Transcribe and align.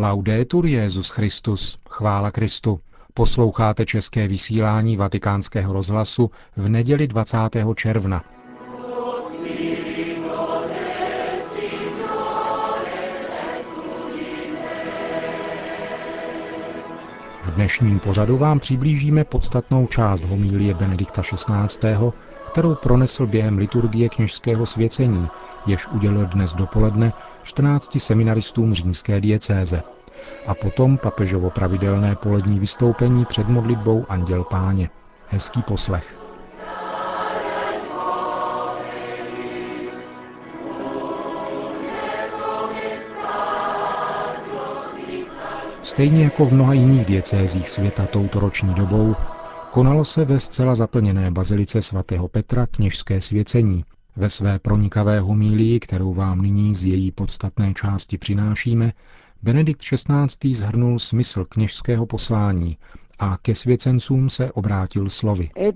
Laudetur 0.00 0.66
Jezus 0.66 1.10
Christus, 1.10 1.78
chvála 1.90 2.30
Kristu. 2.30 2.80
Posloucháte 3.14 3.86
české 3.86 4.28
vysílání 4.28 4.96
Vatikánského 4.96 5.72
rozhlasu 5.72 6.30
v 6.56 6.68
neděli 6.68 7.06
20. 7.06 7.38
června. 7.74 8.24
V 17.44 17.50
dnešním 17.54 18.00
pořadu 18.00 18.38
vám 18.38 18.60
přiblížíme 18.60 19.24
podstatnou 19.24 19.86
část 19.86 20.24
homílie 20.24 20.74
Benedikta 20.74 21.22
XVI., 21.22 21.88
kterou 22.48 22.74
pronesl 22.74 23.26
během 23.26 23.58
liturgie 23.58 24.08
kněžského 24.08 24.66
svěcení, 24.66 25.28
jež 25.66 25.86
udělil 25.86 26.26
dnes 26.26 26.54
dopoledne 26.54 27.12
14 27.42 28.00
seminaristům 28.00 28.74
římské 28.74 29.20
diecéze. 29.20 29.82
A 30.46 30.54
potom 30.54 30.98
papežovo 30.98 31.50
pravidelné 31.50 32.16
polední 32.16 32.58
vystoupení 32.58 33.24
před 33.24 33.48
modlitbou 33.48 34.06
Anděl 34.08 34.44
Páně. 34.44 34.90
Hezký 35.28 35.62
poslech. 35.62 36.18
Stejně 45.82 46.24
jako 46.24 46.46
v 46.46 46.52
mnoha 46.52 46.72
jiných 46.72 47.04
diecézích 47.04 47.68
světa 47.68 48.06
touto 48.06 48.40
roční 48.40 48.74
dobou, 48.74 49.16
konalo 49.70 50.04
se 50.04 50.24
ve 50.24 50.40
zcela 50.40 50.74
zaplněné 50.74 51.30
bazilice 51.30 51.82
svatého 51.82 52.28
Petra 52.28 52.66
kněžské 52.66 53.20
svěcení. 53.20 53.84
Ve 54.16 54.30
své 54.30 54.58
pronikavé 54.58 55.20
homílii, 55.20 55.80
kterou 55.80 56.14
vám 56.14 56.42
nyní 56.42 56.74
z 56.74 56.84
její 56.84 57.12
podstatné 57.12 57.74
části 57.74 58.18
přinášíme, 58.18 58.92
Benedikt 59.42 59.80
XVI. 59.82 60.54
zhrnul 60.54 60.98
smysl 60.98 61.44
kněžského 61.44 62.06
poslání 62.06 62.76
a 63.18 63.36
ke 63.42 63.54
svěcencům 63.54 64.30
se 64.30 64.52
obrátil 64.52 65.10
slovy. 65.10 65.50
E 65.56 65.72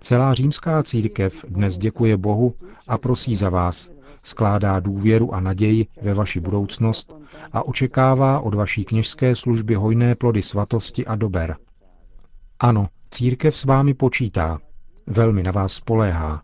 Celá 0.00 0.34
římská 0.34 0.82
církev 0.82 1.44
dnes 1.48 1.78
děkuje 1.78 2.16
Bohu 2.16 2.54
a 2.88 2.98
prosí 2.98 3.36
za 3.36 3.50
vás, 3.50 3.90
skládá 4.26 4.80
důvěru 4.80 5.34
a 5.34 5.40
naději 5.40 5.86
ve 6.02 6.14
vaši 6.14 6.40
budoucnost 6.40 7.16
a 7.52 7.62
očekává 7.66 8.40
od 8.40 8.54
vaší 8.54 8.84
kněžské 8.84 9.36
služby 9.36 9.74
hojné 9.74 10.14
plody 10.14 10.42
svatosti 10.42 11.06
a 11.06 11.16
dober. 11.16 11.56
Ano, 12.60 12.88
církev 13.10 13.56
s 13.56 13.64
vámi 13.64 13.94
počítá, 13.94 14.58
velmi 15.06 15.42
na 15.42 15.52
vás 15.52 15.72
spoléhá. 15.72 16.42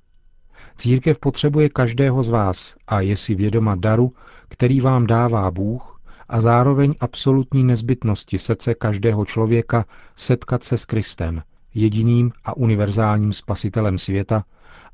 Církev 0.76 1.18
potřebuje 1.18 1.68
každého 1.68 2.22
z 2.22 2.28
vás 2.28 2.76
a 2.86 3.00
je 3.00 3.16
si 3.16 3.34
vědoma 3.34 3.74
daru, 3.74 4.12
který 4.48 4.80
vám 4.80 5.06
dává 5.06 5.50
Bůh 5.50 6.00
a 6.28 6.40
zároveň 6.40 6.94
absolutní 7.00 7.64
nezbytnosti 7.64 8.38
srdce 8.38 8.74
každého 8.74 9.24
člověka 9.24 9.84
setkat 10.16 10.64
se 10.64 10.78
s 10.78 10.84
Kristem, 10.84 11.42
jediným 11.74 12.32
a 12.44 12.56
univerzálním 12.56 13.32
spasitelem 13.32 13.98
světa, 13.98 14.44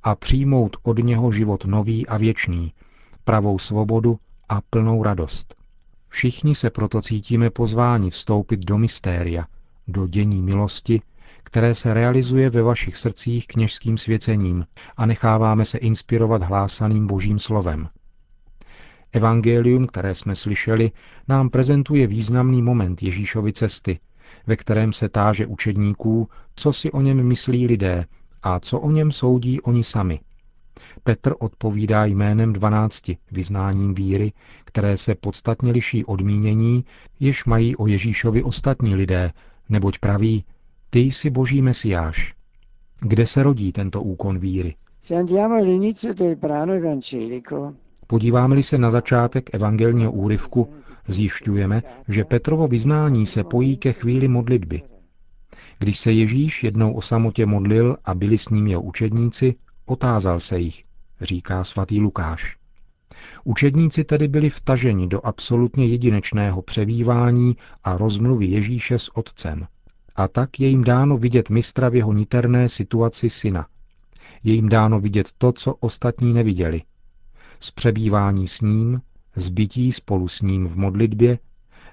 a 0.03 0.15
přijmout 0.15 0.77
od 0.83 0.99
něho 0.99 1.33
život 1.33 1.65
nový 1.65 2.07
a 2.07 2.17
věčný, 2.17 2.73
pravou 3.29 3.59
svobodu 3.59 4.19
a 4.49 4.61
plnou 4.71 5.03
radost. 5.03 5.55
Všichni 6.09 6.55
se 6.55 6.71
proto 6.71 7.03
cítíme 7.03 7.51
pozváni 7.51 8.11
vstoupit 8.11 8.61
do 8.61 8.79
mystéria, 8.79 9.47
do 9.89 10.07
dění 10.07 10.43
milosti, 10.43 11.03
které 11.43 11.75
se 11.75 11.95
realizuje 11.95 12.51
ve 12.51 12.63
vašich 12.63 12.97
srdcích 12.97 13.47
kněžským 13.47 13.99
svěcením 13.99 14.67
a 14.97 15.07
necháváme 15.07 15.65
se 15.65 15.79
inspirovat 15.79 16.43
hlásaným 16.43 17.07
božím 17.07 17.39
slovem. 17.39 17.89
Evangelium, 19.13 19.87
které 19.87 20.15
jsme 20.15 20.35
slyšeli, 20.35 20.93
nám 21.29 21.51
prezentuje 21.51 22.07
významný 22.07 22.63
moment 22.63 23.03
Ježíšovy 23.03 23.53
cesty, 23.53 24.01
ve 24.47 24.57
kterém 24.57 24.93
se 24.93 25.09
táže 25.09 25.47
učedníků, 25.47 26.29
co 26.55 26.73
si 26.73 26.93
o 26.93 27.01
něm 27.01 27.27
myslí 27.27 27.67
lidé 27.67 28.05
a 28.43 28.61
co 28.61 28.81
o 28.81 28.91
něm 28.91 29.13
soudí 29.13 29.61
oni 29.61 29.85
sami. 29.85 30.21
Petr 31.05 31.35
odpovídá 31.39 32.05
jménem 32.05 32.53
dvanácti 32.53 33.17
vyznáním 33.33 33.95
víry, 33.95 34.33
které 34.65 34.97
se 34.97 35.15
podstatně 35.15 35.73
liší 35.73 36.05
od 36.05 36.21
mínění, 36.21 36.85
jež 37.21 37.45
mají 37.45 37.77
o 37.77 37.87
Ježíšovi 37.87 38.43
ostatní 38.43 38.95
lidé, 38.95 39.33
neboť 39.69 39.99
praví, 39.99 40.45
ty 40.91 41.01
jsi 41.01 41.31
boží 41.31 41.63
mesiáš. 41.63 42.35
Kde 43.01 43.27
se 43.27 43.43
rodí 43.43 43.73
tento 43.73 44.03
úkon 44.03 44.39
víry? 44.39 44.75
Podíváme-li 48.07 48.63
se 48.63 48.79
na 48.79 48.91
začátek 48.91 49.55
evangelního 49.55 50.13
úryvku, 50.13 50.69
zjišťujeme, 51.09 51.83
že 52.09 52.25
Petrovo 52.25 52.69
vyznání 52.69 53.27
se 53.27 53.45
pojí 53.45 53.77
ke 53.77 53.93
chvíli 53.93 54.29
modlitby. 54.29 54.83
Když 55.79 55.99
se 55.99 56.13
Ježíš 56.13 56.65
jednou 56.65 56.93
o 56.93 57.01
samotě 57.01 57.47
modlil 57.47 57.97
a 58.05 58.15
byli 58.15 58.39
s 58.39 58.49
ním 58.49 58.67
jeho 58.67 58.83
učedníci, 58.83 59.55
otázal 59.91 60.41
se 60.41 60.59
jich, 60.59 60.85
říká 61.21 61.65
svatý 61.65 62.01
Lukáš. 62.01 62.57
Učedníci 63.45 64.05
tedy 64.05 64.29
byli 64.29 64.51
vtaženi 64.51 65.09
do 65.09 65.27
absolutně 65.27 65.87
jedinečného 65.87 66.63
převívání 66.63 67.57
a 67.85 67.97
rozmluvy 67.97 68.47
Ježíše 68.47 68.99
s 68.99 69.17
Otcem. 69.17 69.67
A 70.17 70.29
tak 70.29 70.61
je 70.61 70.69
jim 70.69 70.85
dáno 70.85 71.19
vidět 71.19 71.51
mistra 71.51 71.89
v 71.89 71.95
jeho 71.95 72.13
niterné 72.13 72.69
situaci 72.69 73.31
syna. 73.31 73.67
Je 74.45 74.55
jim 74.55 74.69
dáno 74.69 75.01
vidět 75.01 75.29
to, 75.39 75.53
co 75.53 75.75
ostatní 75.75 76.33
neviděli. 76.33 76.83
Z 77.61 77.71
přebývání 77.71 78.49
s 78.49 78.61
ním, 78.61 79.01
zbytí 79.37 79.93
spolu 79.93 80.29
s 80.29 80.41
ním 80.43 80.69
v 80.69 80.77
modlitbě, 80.77 81.39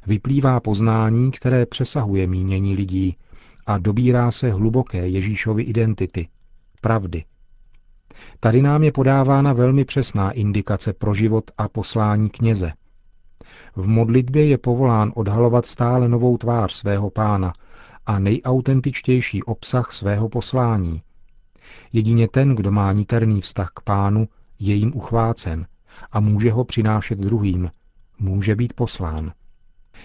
vyplývá 0.08 0.60
poznání, 0.60 1.32
které 1.32 1.66
přesahuje 1.66 2.28
mínění 2.28 2.76
lidí 2.76 3.18
a 3.66 3.78
dobírá 3.78 4.32
se 4.32 4.52
hluboké 4.52 5.10
Ježíšovy 5.10 5.64
identity, 5.64 6.28
pravdy. 6.82 7.24
Tady 8.40 8.62
nám 8.62 8.84
je 8.84 8.92
podávána 8.92 9.54
velmi 9.54 9.86
přesná 9.86 10.32
indikace 10.32 10.94
pro 10.94 11.14
život 11.14 11.52
a 11.58 11.70
poslání 11.70 12.30
kněze. 12.30 12.72
V 13.76 13.88
modlitbě 13.88 14.48
je 14.48 14.58
povolán 14.58 15.12
odhalovat 15.16 15.66
stále 15.66 16.10
novou 16.10 16.38
tvář 16.38 16.74
svého 16.74 17.10
pána 17.10 17.54
a 18.06 18.20
nejautentičtější 18.20 19.44
obsah 19.44 19.92
svého 19.92 20.30
poslání. 20.30 21.02
Jedině 21.94 22.28
ten, 22.28 22.56
kdo 22.56 22.72
má 22.72 22.92
niterný 22.92 23.42
vztah 23.42 23.72
k 23.76 23.82
pánu, 23.82 24.28
je 24.60 24.76
jim 24.76 24.92
uchvácen 24.96 25.68
a 26.12 26.20
může 26.20 26.52
ho 26.52 26.64
přinášet 26.64 27.20
druhým, 27.20 27.72
může 28.20 28.56
být 28.56 28.74
poslán. 28.74 29.32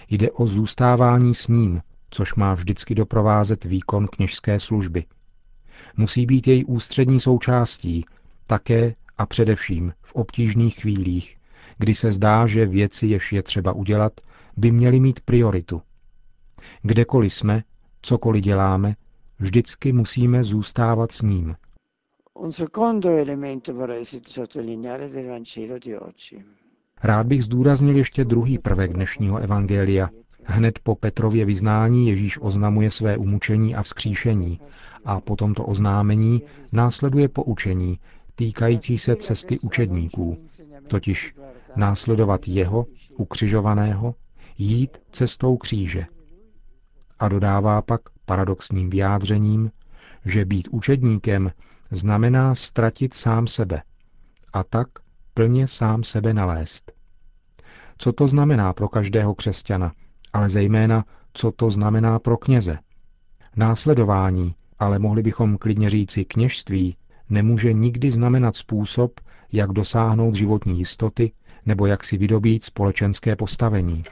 Jde 0.09 0.31
o 0.31 0.47
zůstávání 0.47 1.33
s 1.33 1.47
ním, 1.47 1.81
což 2.09 2.35
má 2.35 2.53
vždycky 2.53 2.95
doprovázet 2.95 3.63
výkon 3.63 4.07
kněžské 4.07 4.59
služby. 4.59 5.05
Musí 5.97 6.25
být 6.25 6.47
její 6.47 6.65
ústřední 6.65 7.19
součástí, 7.19 8.05
také 8.47 8.95
a 9.17 9.25
především 9.25 9.93
v 10.01 10.15
obtížných 10.15 10.75
chvílích, 10.75 11.37
kdy 11.77 11.95
se 11.95 12.11
zdá, 12.11 12.47
že 12.47 12.65
věci, 12.65 13.07
jež 13.07 13.33
je 13.33 13.43
třeba 13.43 13.73
udělat, 13.73 14.13
by 14.57 14.71
měly 14.71 14.99
mít 14.99 15.19
prioritu. 15.19 15.81
Kdekoliv 16.81 17.33
jsme, 17.33 17.63
cokoliv 18.01 18.43
děláme, 18.43 18.95
vždycky 19.39 19.93
musíme 19.93 20.43
zůstávat 20.43 21.11
s 21.11 21.21
ním. 21.21 21.55
Rád 27.03 27.27
bych 27.27 27.43
zdůraznil 27.43 27.97
ještě 27.97 28.25
druhý 28.25 28.57
prvek 28.57 28.93
dnešního 28.93 29.37
evangelia, 29.37 30.09
Hned 30.51 30.79
po 30.79 30.95
Petrově 30.95 31.45
vyznání 31.45 32.07
Ježíš 32.07 32.41
oznamuje 32.41 32.91
své 32.91 33.17
umučení 33.17 33.75
a 33.75 33.83
vzkříšení 33.83 34.59
a 35.05 35.19
po 35.19 35.35
tomto 35.35 35.65
oznámení 35.65 36.41
následuje 36.73 37.27
poučení 37.27 37.99
týkající 38.35 38.97
se 38.97 39.15
cesty 39.15 39.59
učedníků, 39.59 40.37
totiž 40.87 41.35
následovat 41.75 42.47
jeho, 42.47 42.85
ukřižovaného, 43.17 44.15
jít 44.57 44.97
cestou 45.11 45.57
kříže. 45.57 46.05
A 47.19 47.29
dodává 47.29 47.81
pak 47.81 48.01
paradoxním 48.25 48.89
vyjádřením, 48.89 49.71
že 50.25 50.45
být 50.45 50.67
učedníkem 50.71 51.51
znamená 51.91 52.55
ztratit 52.55 53.13
sám 53.13 53.47
sebe 53.47 53.81
a 54.53 54.63
tak 54.63 54.87
plně 55.33 55.67
sám 55.67 56.03
sebe 56.03 56.33
nalézt. 56.33 56.91
Co 57.97 58.13
to 58.13 58.27
znamená 58.27 58.73
pro 58.73 58.89
každého 58.89 59.35
křesťana, 59.35 59.91
ale 60.33 60.49
zejména, 60.49 61.05
co 61.33 61.51
to 61.51 61.69
znamená 61.69 62.19
pro 62.19 62.37
kněze. 62.37 62.77
Následování, 63.55 64.55
ale 64.79 64.99
mohli 64.99 65.23
bychom 65.23 65.57
klidně 65.57 65.89
říci 65.89 66.25
kněžství, 66.25 66.95
nemůže 67.29 67.73
nikdy 67.73 68.11
znamenat 68.11 68.55
způsob, 68.55 69.19
jak 69.51 69.71
dosáhnout 69.71 70.35
životní 70.35 70.79
jistoty 70.79 71.31
nebo 71.65 71.85
jak 71.85 72.03
si 72.03 72.17
vydobít 72.17 72.63
společenské 72.63 73.35
postavení. 73.35 74.03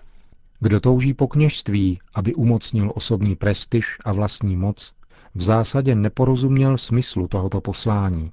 Kdo 0.59 0.79
touží 0.79 1.13
po 1.13 1.27
kněžství, 1.27 1.99
aby 2.15 2.33
umocnil 2.33 2.91
osobní 2.95 3.35
prestiž 3.35 3.97
a 4.05 4.11
vlastní 4.11 4.55
moc, 4.57 4.93
v 5.35 5.41
zásadě 5.41 5.95
neporozuměl 5.95 6.77
smyslu 6.77 7.27
tohoto 7.27 7.61
poslání. 7.61 8.31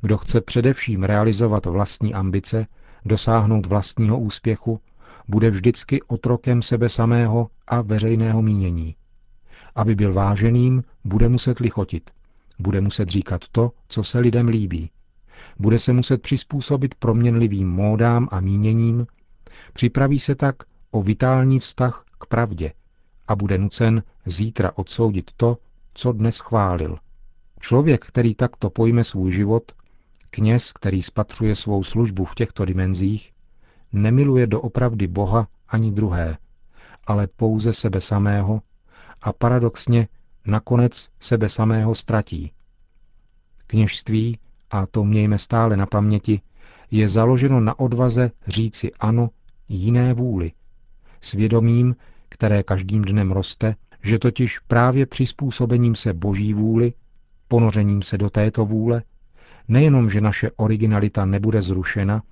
Kdo 0.00 0.18
chce 0.18 0.40
především 0.40 1.02
realizovat 1.02 1.66
vlastní 1.66 2.14
ambice, 2.14 2.66
dosáhnout 3.04 3.66
vlastního 3.66 4.18
úspěchu, 4.18 4.80
bude 5.28 5.50
vždycky 5.50 6.02
otrokem 6.02 6.62
sebe 6.62 6.88
samého 6.88 7.48
a 7.66 7.82
veřejného 7.82 8.42
mínění. 8.42 8.96
Aby 9.74 9.94
byl 9.94 10.12
váženým, 10.12 10.84
bude 11.04 11.28
muset 11.28 11.58
lichotit. 11.58 12.10
Bude 12.58 12.80
muset 12.80 13.08
říkat 13.08 13.44
to, 13.52 13.70
co 13.88 14.04
se 14.04 14.18
lidem 14.18 14.48
líbí. 14.48 14.90
Bude 15.58 15.78
se 15.78 15.92
muset 15.92 16.22
přizpůsobit 16.22 16.94
proměnlivým 16.94 17.70
módám 17.70 18.28
a 18.30 18.40
míněním. 18.40 19.06
Připraví 19.72 20.18
se 20.18 20.34
tak 20.34 20.56
o 20.90 21.02
vitální 21.02 21.58
vztah 21.58 22.04
k 22.18 22.26
pravdě 22.26 22.72
a 23.28 23.36
bude 23.36 23.58
nucen 23.58 24.02
zítra 24.26 24.72
odsoudit 24.74 25.30
to, 25.36 25.58
co 25.94 26.12
dnes 26.12 26.38
chválil. 26.38 26.98
Člověk, 27.60 28.04
který 28.04 28.34
takto 28.34 28.70
pojme 28.70 29.04
svůj 29.04 29.32
život, 29.32 29.72
kněz, 30.30 30.72
který 30.72 31.02
spatřuje 31.02 31.54
svou 31.54 31.82
službu 31.82 32.24
v 32.24 32.34
těchto 32.34 32.64
dimenzích, 32.64 33.32
nemiluje 33.92 34.46
doopravdy 34.46 35.06
Boha 35.06 35.48
ani 35.68 35.92
druhé, 35.92 36.36
ale 37.06 37.26
pouze 37.26 37.72
sebe 37.72 38.00
samého 38.00 38.62
a 39.22 39.32
paradoxně 39.32 40.08
nakonec 40.46 41.08
sebe 41.20 41.48
samého 41.48 41.94
ztratí. 41.94 42.52
Kněžství, 43.66 44.38
a 44.70 44.86
to 44.86 45.04
mějme 45.04 45.38
stále 45.38 45.76
na 45.76 45.86
paměti, 45.86 46.40
je 46.90 47.08
založeno 47.08 47.60
na 47.60 47.78
odvaze 47.78 48.30
říci 48.46 48.92
ano 49.00 49.30
jiné 49.68 50.14
vůli, 50.14 50.52
svědomím, 51.20 51.96
které 52.28 52.62
každým 52.62 53.02
dnem 53.02 53.32
roste, 53.32 53.74
že 54.02 54.18
totiž 54.18 54.58
právě 54.58 55.06
přizpůsobením 55.06 55.94
se 55.94 56.12
boží 56.12 56.54
vůli, 56.54 56.92
ponořením 57.48 58.02
se 58.02 58.18
do 58.18 58.30
této 58.30 58.64
vůle, 58.66 59.02
nejenom, 59.68 60.10
že 60.10 60.20
naše 60.20 60.50
originalita 60.50 61.24
nebude 61.24 61.62
zrušena, 61.62 62.22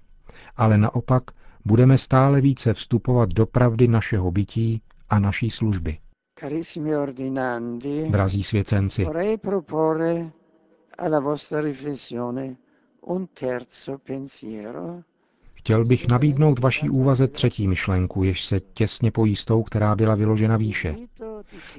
ale 0.57 0.79
naopak 0.79 1.23
budeme 1.65 1.99
stále 1.99 2.41
více 2.41 2.75
vstupovat 2.75 3.29
do 3.33 3.47
pravdy 3.47 3.89
našeho 3.89 4.31
bytí 4.31 4.83
a 5.09 5.19
naší 5.19 5.51
služby. 5.51 5.99
Drazí 8.11 8.43
svěcenci, 8.43 9.07
Chtěl 15.55 15.85
bych 15.85 16.09
nabídnout 16.09 16.59
vaší 16.59 16.91
úvaze 16.91 17.29
třetí 17.29 17.69
myšlenku, 17.69 18.23
jež 18.25 18.45
se 18.45 18.61
těsně 18.61 19.11
pojí 19.11 19.37
s 19.37 19.45
tou, 19.45 19.63
která 19.63 19.97
byla 19.97 20.15
vyložena 20.15 20.57
výše. 20.57 20.97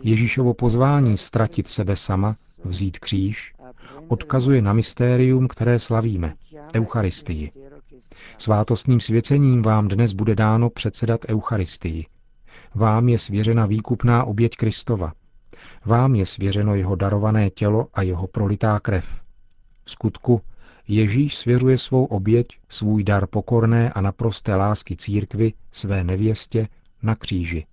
Ježíšovo 0.03 0.53
pozvání 0.53 1.17
ztratit 1.17 1.67
sebe 1.67 1.95
sama, 1.95 2.33
vzít 2.63 2.99
kříž, 2.99 3.53
odkazuje 4.07 4.61
na 4.61 4.73
mystérium, 4.73 5.47
které 5.47 5.79
slavíme, 5.79 6.33
Eucharistii. 6.75 7.51
Svátostným 8.41 8.99
svěcením 8.99 9.61
vám 9.61 9.87
dnes 9.87 10.13
bude 10.13 10.35
dáno 10.35 10.69
předsedat 10.69 11.19
Eucharistii. 11.29 12.05
Vám 12.75 13.09
je 13.09 13.17
svěřena 13.17 13.65
výkupná 13.65 14.23
oběť 14.23 14.55
Kristova. 14.55 15.13
Vám 15.85 16.15
je 16.15 16.25
svěřeno 16.25 16.75
jeho 16.75 16.95
darované 16.95 17.49
tělo 17.49 17.87
a 17.93 18.01
jeho 18.01 18.27
prolitá 18.27 18.79
krev. 18.79 19.21
V 19.85 19.91
skutku 19.91 20.41
Ježíš 20.87 21.35
svěřuje 21.35 21.77
svou 21.77 22.05
oběť, 22.05 22.47
svůj 22.69 23.03
dar 23.03 23.27
pokorné 23.27 23.93
a 23.93 24.01
naprosté 24.01 24.55
lásky 24.55 24.95
církvy, 24.95 25.53
své 25.71 26.03
nevěstě, 26.03 26.67
na 27.03 27.15
kříži. 27.15 27.65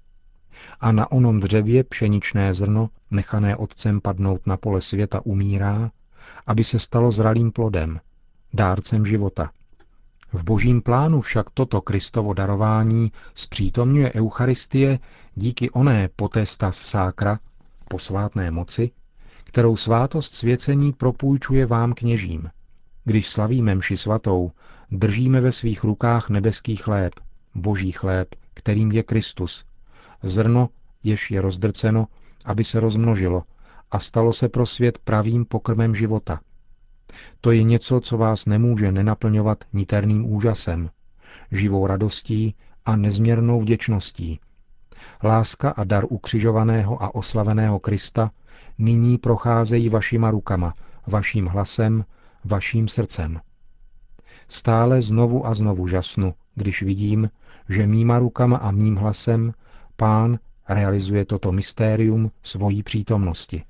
A 0.81 0.93
na 0.93 1.13
onom 1.13 1.41
dřevě 1.41 1.85
pšeničné 1.85 2.55
zrno, 2.55 2.91
nechané 3.11 3.57
otcem 3.57 4.01
padnout 4.01 4.47
na 4.47 4.57
pole 4.57 4.81
světa, 4.81 5.21
umírá, 5.25 5.91
aby 6.47 6.65
se 6.65 6.79
stalo 6.79 7.11
zralým 7.11 7.53
plodem, 7.53 8.01
dárcem 8.55 9.07
života. 9.07 9.51
V 10.33 10.45
božím 10.45 10.83
plánu 10.83 11.21
však 11.21 11.51
toto 11.51 11.81
Kristovo 11.81 12.35
darování 12.35 13.13
zpřítomňuje 13.35 14.13
Eucharistie 14.13 14.99
díky 15.35 15.71
oné 15.71 16.09
potestas 16.17 16.77
sákra, 16.77 17.39
posvátné 17.89 18.51
moci, 18.51 18.91
kterou 19.45 19.77
svátost 19.77 20.35
svěcení 20.35 20.93
propůjčuje 20.93 21.67
vám 21.67 21.93
kněžím. 21.93 22.51
Když 23.05 23.29
slavíme 23.29 23.75
mši 23.75 23.97
svatou, 23.97 24.53
držíme 24.91 25.41
ve 25.41 25.53
svých 25.53 25.85
rukách 25.85 26.29
nebeský 26.31 26.77
chléb, 26.77 27.13
boží 27.55 27.93
chléb, 27.93 28.35
kterým 28.55 28.93
je 28.93 29.03
Kristus. 29.03 29.65
Zrno, 30.23 30.69
jež 31.03 31.31
je 31.31 31.41
rozdrceno, 31.41 32.07
aby 32.45 32.65
se 32.65 32.81
rozmnožilo 32.81 33.43
a 33.91 33.99
stalo 33.99 34.33
se 34.33 34.49
pro 34.49 34.67
svět 34.67 34.99
pravým 34.99 35.45
pokrmem 35.45 35.95
života. 35.95 36.41
To 37.41 37.51
je 37.51 37.63
něco, 37.63 38.01
co 38.01 38.19
vás 38.19 38.47
nemůže 38.47 38.93
nenaplňovat 38.93 39.65
niterným 39.73 40.33
úžasem, 40.33 40.91
živou 41.53 41.87
radostí 41.87 42.55
a 42.85 42.97
nezměrnou 42.97 43.61
vděčností. 43.61 44.41
Láska 45.25 45.71
a 45.71 45.85
dar 45.85 46.05
ukřižovaného 46.09 47.03
a 47.03 47.15
oslaveného 47.15 47.79
Krista 47.79 48.31
nyní 48.79 49.19
procházejí 49.19 49.89
vašima 49.89 50.31
rukama, 50.31 50.75
vaším 51.07 51.47
hlasem, 51.47 52.05
vaším 52.45 52.89
srdcem. 52.89 53.41
Stále 54.49 55.03
znovu 55.03 55.47
a 55.47 55.55
znovu 55.55 55.87
žasnu, 55.87 56.35
když 56.55 56.83
vidím, 56.83 57.31
že 57.69 57.87
mýma 57.87 58.19
rukama 58.19 58.57
a 58.57 58.71
mým 58.71 58.97
hlasem 58.97 59.53
pán 59.97 60.39
realizuje 60.69 61.25
toto 61.25 61.53
mystérium 61.53 62.31
svojí 62.43 62.83
přítomnosti. 62.83 63.65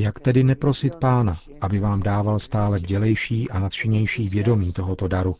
Jak 0.00 0.20
tedy 0.20 0.44
neprosit 0.44 0.94
pána, 0.94 1.36
aby 1.60 1.78
vám 1.78 2.00
dával 2.02 2.38
stále 2.38 2.78
bdělejší 2.78 3.50
a 3.50 3.58
nadšenější 3.58 4.28
vědomí 4.28 4.72
tohoto 4.72 5.08
daru, 5.08 5.34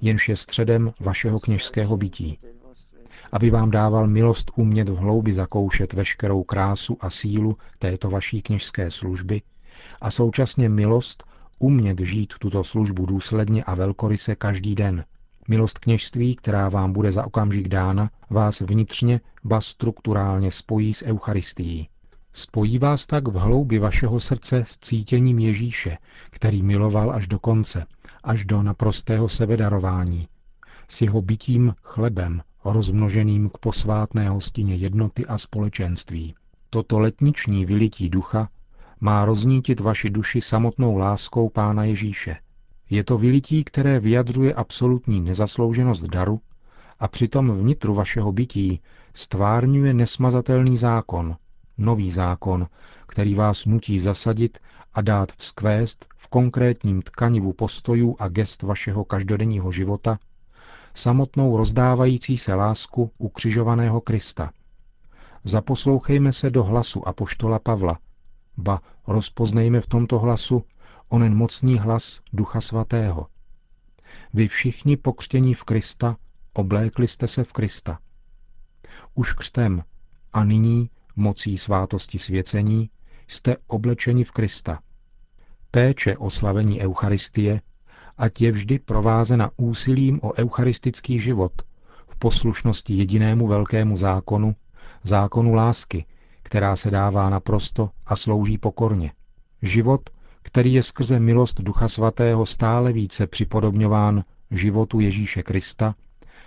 jenž 0.00 0.28
je 0.28 0.36
středem 0.36 0.92
vašeho 1.00 1.40
kněžského 1.40 1.96
bytí? 1.96 2.38
Aby 3.32 3.50
vám 3.50 3.70
dával 3.70 4.06
milost 4.06 4.50
umět 4.56 4.88
v 4.88 4.96
hloubi 4.96 5.32
zakoušet 5.32 5.92
veškerou 5.92 6.42
krásu 6.42 6.96
a 7.00 7.10
sílu 7.10 7.56
této 7.78 8.10
vaší 8.10 8.42
kněžské 8.42 8.90
služby 8.90 9.42
a 10.00 10.10
současně 10.10 10.68
milost 10.68 11.24
umět 11.58 12.00
žít 12.00 12.34
tuto 12.38 12.64
službu 12.64 13.06
důsledně 13.06 13.64
a 13.64 13.74
velkoryse 13.74 14.36
každý 14.36 14.74
den. 14.74 15.04
Milost 15.48 15.78
kněžství, 15.78 16.34
která 16.36 16.68
vám 16.68 16.92
bude 16.92 17.12
za 17.12 17.26
okamžik 17.26 17.68
dána, 17.68 18.10
vás 18.30 18.60
vnitřně, 18.60 19.20
ba 19.44 19.60
strukturálně 19.60 20.50
spojí 20.50 20.94
s 20.94 21.04
Eucharistií. 21.04 21.88
Spojí 22.32 22.78
vás 22.78 23.06
tak 23.06 23.28
v 23.28 23.34
hloubi 23.34 23.78
vašeho 23.78 24.20
srdce 24.20 24.64
s 24.66 24.78
cítěním 24.78 25.38
Ježíše, 25.38 25.98
který 26.30 26.62
miloval 26.62 27.12
až 27.12 27.28
do 27.28 27.38
konce, 27.38 27.86
až 28.24 28.44
do 28.44 28.62
naprostého 28.62 29.28
sebedarování, 29.28 30.28
s 30.88 31.02
jeho 31.02 31.22
bytím 31.22 31.74
chlebem, 31.82 32.42
rozmnoženým 32.64 33.50
k 33.50 33.58
posvátné 33.58 34.28
hostině 34.28 34.74
jednoty 34.74 35.26
a 35.26 35.38
společenství. 35.38 36.34
Toto 36.70 36.98
letniční 36.98 37.64
vylití 37.64 38.08
ducha 38.08 38.48
má 39.00 39.24
roznítit 39.24 39.80
vaši 39.80 40.10
duši 40.10 40.40
samotnou 40.40 40.96
láskou 40.96 41.48
Pána 41.48 41.84
Ježíše. 41.84 42.36
Je 42.90 43.04
to 43.04 43.18
vylití, 43.18 43.64
které 43.64 44.00
vyjadřuje 44.00 44.54
absolutní 44.54 45.20
nezaslouženost 45.20 46.04
daru 46.04 46.40
a 46.98 47.08
přitom 47.08 47.50
vnitru 47.50 47.94
vašeho 47.94 48.32
bytí 48.32 48.80
stvárňuje 49.14 49.94
nesmazatelný 49.94 50.76
zákon, 50.76 51.36
nový 51.80 52.10
zákon, 52.10 52.66
který 53.06 53.34
vás 53.34 53.64
nutí 53.64 54.00
zasadit 54.00 54.58
a 54.94 55.00
dát 55.00 55.32
vzkvést 55.32 56.04
v 56.16 56.28
konkrétním 56.28 57.02
tkanivu 57.02 57.52
postojů 57.52 58.16
a 58.18 58.28
gest 58.28 58.62
vašeho 58.62 59.04
každodenního 59.04 59.72
života 59.72 60.18
samotnou 60.94 61.56
rozdávající 61.56 62.36
se 62.36 62.54
lásku 62.54 63.10
ukřižovaného 63.18 64.00
Krista. 64.00 64.50
Zaposlouchejme 65.44 66.32
se 66.32 66.50
do 66.50 66.64
hlasu 66.64 67.08
apoštola 67.08 67.58
Pavla, 67.58 67.98
ba 68.56 68.80
rozpoznejme 69.06 69.80
v 69.80 69.86
tomto 69.86 70.18
hlasu 70.18 70.64
onen 71.08 71.36
mocný 71.36 71.78
hlas 71.78 72.20
Ducha 72.32 72.60
Svatého. 72.60 73.26
Vy 74.34 74.48
všichni 74.48 74.96
pokřtění 74.96 75.54
v 75.54 75.64
Krista, 75.64 76.16
oblékli 76.52 77.08
jste 77.08 77.28
se 77.28 77.44
v 77.44 77.52
Krista. 77.52 77.98
Už 79.14 79.32
křtem 79.32 79.84
a 80.32 80.44
nyní 80.44 80.90
mocí 81.16 81.58
svátosti 81.58 82.18
svěcení 82.18 82.90
jste 83.28 83.56
oblečeni 83.66 84.24
v 84.24 84.32
Krista. 84.32 84.80
Péče 85.70 86.16
o 86.16 86.30
slavení 86.30 86.80
Eucharistie, 86.80 87.60
ať 88.18 88.40
je 88.40 88.52
vždy 88.52 88.78
provázena 88.78 89.50
úsilím 89.56 90.20
o 90.22 90.32
eucharistický 90.38 91.20
život 91.20 91.52
v 92.08 92.16
poslušnosti 92.16 92.94
jedinému 92.94 93.46
velkému 93.46 93.96
zákonu, 93.96 94.56
zákonu 95.04 95.54
lásky, 95.54 96.06
která 96.42 96.76
se 96.76 96.90
dává 96.90 97.30
naprosto 97.30 97.90
a 98.06 98.16
slouží 98.16 98.58
pokorně. 98.58 99.12
Život, 99.62 100.10
který 100.42 100.72
je 100.72 100.82
skrze 100.82 101.20
milost 101.20 101.60
Ducha 101.60 101.88
Svatého 101.88 102.46
stále 102.46 102.92
více 102.92 103.26
připodobňován 103.26 104.22
životu 104.50 105.00
Ježíše 105.00 105.42
Krista, 105.42 105.94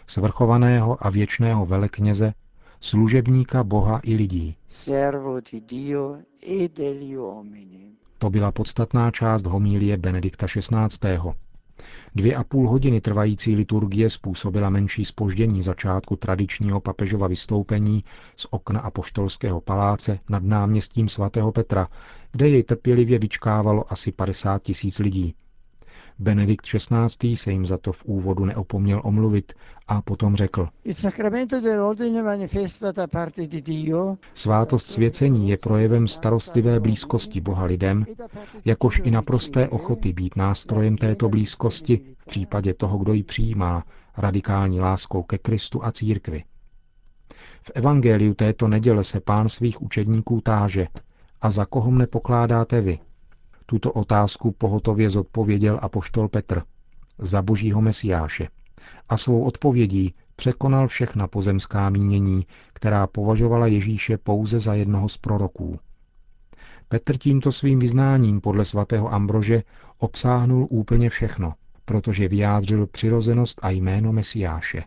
svrchovaného 0.07 1.05
a 1.05 1.09
věčného 1.09 1.65
velekněze, 1.65 2.33
služebníka 2.83 3.63
Boha 3.63 3.99
i 4.03 4.15
lidí. 4.15 4.55
E 6.41 6.69
To 8.17 8.29
byla 8.29 8.51
podstatná 8.51 9.11
část 9.11 9.45
homílie 9.45 9.97
Benedikta 9.97 10.47
XVI. 10.47 11.17
Dvě 12.15 12.35
a 12.35 12.43
půl 12.43 12.69
hodiny 12.69 13.01
trvající 13.01 13.55
liturgie 13.55 14.09
způsobila 14.09 14.69
menší 14.69 15.05
spoždění 15.05 15.61
začátku 15.61 16.15
tradičního 16.15 16.79
papežova 16.79 17.27
vystoupení 17.27 18.03
z 18.35 18.47
okna 18.49 18.79
apoštolského 18.79 19.61
paláce 19.61 20.19
nad 20.29 20.43
náměstím 20.43 21.09
svatého 21.09 21.51
Petra, 21.51 21.87
kde 22.31 22.49
jej 22.49 22.63
trpělivě 22.63 23.19
vyčkávalo 23.19 23.91
asi 23.91 24.11
50 24.11 24.61
tisíc 24.61 24.99
lidí. 24.99 25.35
Benedikt 26.19 26.65
XVI. 26.65 27.35
se 27.35 27.51
jim 27.51 27.65
za 27.65 27.77
to 27.77 27.91
v 27.91 28.05
úvodu 28.05 28.45
neopomněl 28.45 29.01
omluvit 29.03 29.53
a 29.87 30.01
potom 30.01 30.35
řekl. 30.35 30.69
Svátost 34.33 34.87
svěcení 34.87 35.49
je 35.49 35.57
projevem 35.57 36.07
starostlivé 36.07 36.79
blízkosti 36.79 37.41
Boha 37.41 37.65
lidem, 37.65 38.05
jakož 38.65 39.01
i 39.03 39.11
naprosté 39.11 39.69
ochoty 39.69 40.13
být 40.13 40.35
nástrojem 40.35 40.97
této 40.97 41.29
blízkosti 41.29 42.01
v 42.17 42.25
případě 42.25 42.73
toho, 42.73 42.97
kdo 42.97 43.13
ji 43.13 43.23
přijímá, 43.23 43.83
radikální 44.17 44.79
láskou 44.79 45.23
ke 45.23 45.37
Kristu 45.37 45.85
a 45.85 45.91
církvi. 45.91 46.43
V 47.63 47.71
evangeliu 47.75 48.33
této 48.33 48.67
neděle 48.67 49.03
se 49.03 49.19
pán 49.19 49.49
svých 49.49 49.81
učedníků 49.81 50.41
táže, 50.41 50.87
a 51.41 51.49
za 51.49 51.65
koho 51.65 51.91
mne 51.91 52.07
pokládáte 52.07 52.81
vy? 52.81 52.99
Tuto 53.65 53.91
otázku 53.91 54.51
pohotově 54.51 55.09
zodpověděl 55.09 55.79
apoštol 55.81 56.29
Petr 56.29 56.61
za 57.17 57.41
božího 57.41 57.81
mesiáše 57.81 58.47
a 59.09 59.17
svou 59.17 59.43
odpovědí 59.43 60.15
překonal 60.35 60.87
všechna 60.87 61.27
pozemská 61.27 61.89
mínění, 61.89 62.47
která 62.73 63.07
považovala 63.07 63.67
Ježíše 63.67 64.17
pouze 64.17 64.59
za 64.59 64.73
jednoho 64.73 65.09
z 65.09 65.17
proroků. 65.17 65.79
Petr 66.87 67.17
tímto 67.17 67.51
svým 67.51 67.79
vyznáním 67.79 68.41
podle 68.41 68.65
svatého 68.65 69.13
Ambrože 69.13 69.63
obsáhnul 69.97 70.67
úplně 70.69 71.09
všechno, 71.09 71.53
protože 71.85 72.27
vyjádřil 72.27 72.87
přirozenost 72.87 73.59
a 73.63 73.69
jméno 73.69 74.11
Mesiáše. 74.13 74.83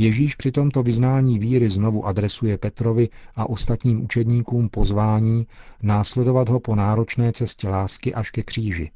Ježíš 0.00 0.34
při 0.34 0.52
tomto 0.52 0.82
vyznání 0.82 1.38
víry 1.38 1.68
znovu 1.68 2.06
adresuje 2.06 2.58
Petrovi 2.58 3.08
a 3.36 3.48
ostatním 3.48 4.04
učedníkům 4.04 4.68
pozvání 4.68 5.46
následovat 5.82 6.48
ho 6.48 6.60
po 6.60 6.74
náročné 6.74 7.32
cestě 7.32 7.68
lásky 7.68 8.14
až 8.14 8.30
ke 8.30 8.42
kříži. 8.42 8.90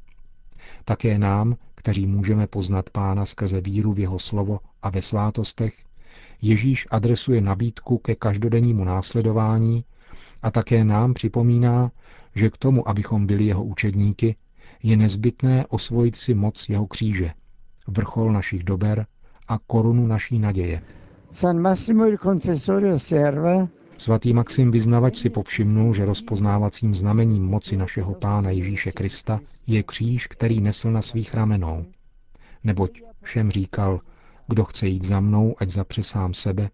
Také 0.85 1.19
nám, 1.19 1.55
kteří 1.75 2.07
můžeme 2.07 2.47
poznat 2.47 2.89
Pána 2.89 3.25
skrze 3.25 3.61
víru 3.61 3.93
v 3.93 3.99
jeho 3.99 4.19
slovo 4.19 4.59
a 4.81 4.89
ve 4.89 5.01
svátostech, 5.01 5.73
Ježíš 6.41 6.87
adresuje 6.91 7.41
nabídku 7.41 7.97
ke 7.97 8.15
každodennímu 8.15 8.83
následování 8.83 9.83
a 10.41 10.51
také 10.51 10.83
nám 10.83 11.13
připomíná, 11.13 11.91
že 12.35 12.49
k 12.49 12.57
tomu, 12.57 12.89
abychom 12.89 13.27
byli 13.27 13.45
jeho 13.45 13.63
učedníky, 13.63 14.35
je 14.83 14.97
nezbytné 14.97 15.65
osvojit 15.67 16.15
si 16.15 16.33
moc 16.33 16.69
jeho 16.69 16.87
kříže, 16.87 17.31
vrchol 17.87 18.31
našich 18.31 18.63
dober 18.63 19.05
a 19.47 19.59
korunu 19.67 20.07
naší 20.07 20.39
naděje. 20.39 20.81
San 21.31 21.59
Massimo 21.59 22.05
il 22.05 22.17
Confessore 22.17 22.93
osserva, 22.93 23.67
Svatý 23.97 24.33
Maxim 24.33 24.71
Vyznavač 24.71 25.17
si 25.17 25.29
povšimnul, 25.29 25.93
že 25.93 26.05
rozpoznávacím 26.05 26.95
znamením 26.95 27.45
moci 27.45 27.77
našeho 27.77 28.13
Pána 28.13 28.49
Ježíše 28.49 28.91
Krista 28.91 29.39
je 29.67 29.83
kříž, 29.83 30.27
který 30.27 30.61
nesl 30.61 30.91
na 30.91 31.01
svých 31.01 31.33
ramenou. 31.33 31.85
Neboť 32.63 33.01
všem 33.21 33.51
říkal, 33.51 33.99
kdo 34.47 34.63
chce 34.63 34.87
jít 34.87 35.03
za 35.03 35.19
mnou, 35.19 35.55
ať 35.57 35.69
zapře 35.69 36.03
sám 36.03 36.33
sebe, 36.33 36.69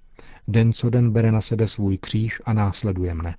den 0.48 0.74
co 0.74 0.90
den 0.90 1.12
bere 1.12 1.32
na 1.32 1.42
sebe 1.42 1.68
svůj 1.68 1.98
kříž 1.98 2.42
a 2.46 2.54
následuje 2.54 3.14
mne. 3.14 3.36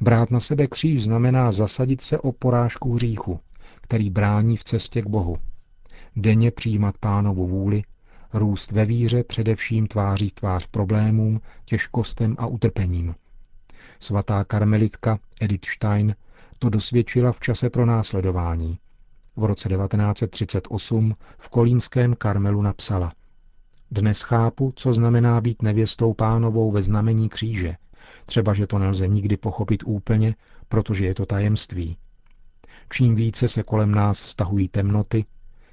Brát 0.00 0.30
na 0.30 0.40
sebe 0.40 0.66
kříž 0.66 1.04
znamená 1.04 1.52
zasadit 1.52 2.00
se 2.00 2.18
o 2.18 2.32
porážku 2.32 2.92
hříchu, 2.94 3.40
který 3.80 4.10
brání 4.10 4.56
v 4.56 4.64
cestě 4.64 5.02
k 5.02 5.06
Bohu. 5.06 5.36
Denně 6.16 6.50
přijímat 6.50 6.98
pánovu 6.98 7.46
vůli 7.46 7.82
růst 8.32 8.70
ve 8.70 8.84
víře 8.84 9.24
především 9.24 9.86
tváří 9.86 10.30
tvář 10.30 10.66
problémům, 10.66 11.40
těžkostem 11.64 12.36
a 12.38 12.46
utrpením. 12.46 13.14
Svatá 14.00 14.44
karmelitka 14.44 15.18
Edith 15.40 15.66
Stein 15.66 16.14
to 16.58 16.70
dosvědčila 16.70 17.32
v 17.32 17.40
čase 17.40 17.70
pro 17.70 17.86
následování. 17.86 18.78
V 19.36 19.44
roce 19.44 19.68
1938 19.68 21.14
v 21.38 21.48
kolínském 21.48 22.14
Karmelu 22.14 22.62
napsala 22.62 23.12
Dnes 23.90 24.22
chápu, 24.22 24.72
co 24.76 24.92
znamená 24.92 25.40
být 25.40 25.62
nevěstou 25.62 26.14
pánovou 26.14 26.72
ve 26.72 26.82
znamení 26.82 27.28
kříže, 27.28 27.76
třeba 28.26 28.54
že 28.54 28.66
to 28.66 28.78
nelze 28.78 29.08
nikdy 29.08 29.36
pochopit 29.36 29.82
úplně, 29.86 30.34
protože 30.68 31.06
je 31.06 31.14
to 31.14 31.26
tajemství. 31.26 31.96
Čím 32.90 33.14
více 33.14 33.48
se 33.48 33.62
kolem 33.62 33.92
nás 33.92 34.18
stahují 34.18 34.68
temnoty, 34.68 35.24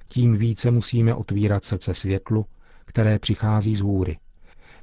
tím 0.07 0.37
více 0.37 0.71
musíme 0.71 1.13
otvírat 1.13 1.65
srdce 1.65 1.93
světlu, 1.93 2.45
které 2.85 3.19
přichází 3.19 3.75
z 3.75 3.81
hůry. 3.81 4.17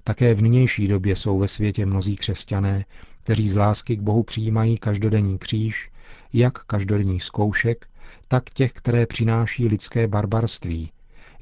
Také 0.05 0.35
v 0.35 0.43
nynější 0.43 0.89
době 0.89 1.17
jsou 1.17 1.39
ve 1.39 1.49
světě 1.49 1.87
mnozí 1.87 2.17
křesťané, 2.17 2.85
kteří 3.21 3.49
z 3.49 3.57
lásky 3.57 3.97
k 3.97 4.01
Bohu 4.01 4.23
přijímají 4.23 4.79
každodenní 4.79 5.39
kříž, 5.39 5.91
jak 6.33 6.59
každodenních 6.59 7.23
zkoušek, 7.23 7.87
tak 8.29 8.51
těch, 8.51 8.73
které 8.73 9.07
přináší 9.07 9.69
lidské 9.69 10.09
barbarství, 10.09 10.93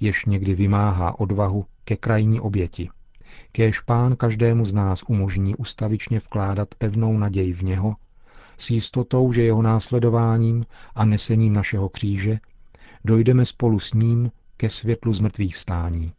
jež 0.01 0.25
někdy 0.25 0.55
vymáhá 0.55 1.21
odvahu 1.21 1.67
ke 1.85 1.97
krajní 1.97 2.41
oběti. 2.41 2.91
Kéž 3.53 3.81
pán 3.81 4.17
každému 4.17 4.65
z 4.65 4.73
nás 4.73 5.03
umožní 5.09 5.57
ustavičně 5.57 6.19
vkládat 6.19 6.75
pevnou 6.75 7.19
naději 7.19 7.53
v 7.53 7.63
něho, 7.63 7.97
s 8.59 8.71
jistotou, 8.71 9.33
že 9.33 9.43
jeho 9.43 9.63
následováním 9.63 10.67
a 10.95 11.05
nesením 11.05 11.53
našeho 11.53 11.89
kříže 11.89 12.39
dojdeme 13.05 13.45
spolu 13.45 13.79
s 13.79 13.95
ním 13.95 14.31
ke 14.57 14.69
světlu 14.69 15.13
zmrtvých 15.13 15.57
vstání. 15.57 16.13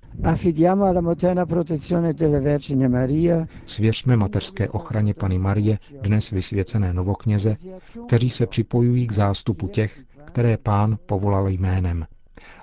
Svěřme 3.65 4.17
mateřské 4.17 4.69
ochraně 4.69 5.13
Pany 5.13 5.39
Marie, 5.39 5.79
dnes 6.01 6.29
vysvěcené 6.31 6.93
novokněze, 6.93 7.55
kteří 8.07 8.29
se 8.29 8.47
připojují 8.47 9.07
k 9.07 9.11
zástupu 9.11 9.67
těch, 9.67 10.01
které 10.25 10.57
pán 10.57 10.97
povolal 11.05 11.47
jménem. 11.49 12.05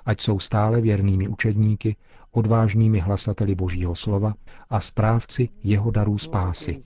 Ať 0.05 0.21
jsou 0.21 0.39
stále 0.39 0.81
věrnými 0.81 1.27
učedníky, 1.27 1.95
odvážnými 2.31 2.99
hlasateli 2.99 3.55
Božího 3.55 3.95
slova 3.95 4.33
a 4.69 4.79
správci 4.79 5.49
jeho 5.63 5.91
darů 5.91 6.17
spásy. 6.17 6.79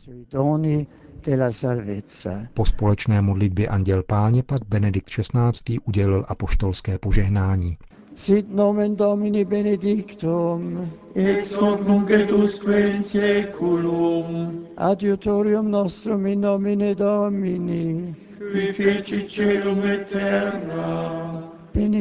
Po 2.53 2.65
společné 2.65 3.21
modlitbě 3.21 3.67
Anděl 3.67 4.03
Páně 4.03 4.43
pak 4.43 4.61
Benedikt 4.67 5.09
XVI. 5.09 5.79
udělil 5.85 6.25
apoštolské 6.27 6.97
požehnání. 6.97 7.77
Sit 8.15 8.53
nomen 8.53 8.95
Domini 8.95 9.45
benedictum, 9.45 10.91
ex 11.15 11.51
hoc 11.51 11.79
nunc 11.87 12.09
et 12.09 12.31
usque 12.31 12.89
in 12.89 13.03
seculum, 13.03 14.67
adiutorium 14.77 15.71
nostrum 15.71 16.25
in 16.27 16.41
nomine 16.41 16.95
Domini, 16.95 18.15
qui 18.51 18.73
feci 18.73 19.25
celum 19.29 19.83
et 19.83 20.05
terra, 20.05 21.22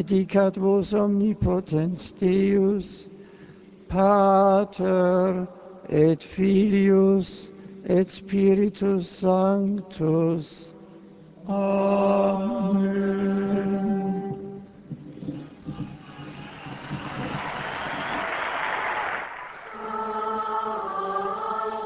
benedicat 0.03 0.57
vos 0.57 0.93
omnipotens 0.93 2.13
Deus, 2.13 3.09
Pater 3.89 5.47
et 5.89 6.23
Filius 6.23 7.53
et 7.85 8.11
Spiritus 8.11 9.09
Sanctus. 9.09 10.73
Amen. 11.49 12.93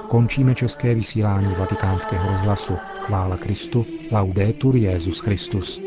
Končíme 0.09 0.55
české 0.55 0.95
vysílání 0.95 1.55
vatikánského 1.59 2.31
rozhlasu. 2.33 2.77
Chvála 3.01 3.37
Kristu, 3.37 3.87
laudetur 4.11 4.77
Jezus 4.77 5.21
Christus. 5.21 5.81